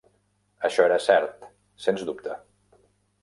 Això 0.69 0.85
era 0.85 0.97
cert, 1.07 1.45
sens 1.87 2.05
dubte. 2.09 2.39